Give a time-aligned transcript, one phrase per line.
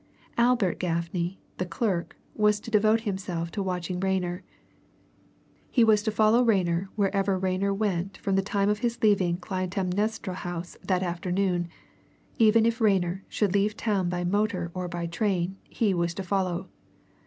[0.39, 4.41] Albert Gaffney, the clerk, was to devote himself to watching Rayner.
[5.69, 10.33] He was to follow Rayner wherever Rayner went from the time of his leaving Clytemnestra
[10.33, 11.69] House that afternoon
[12.39, 16.67] even if Rayner should leave town by motor or by train he was to follow.